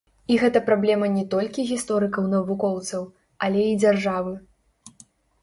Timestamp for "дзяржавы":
3.85-4.35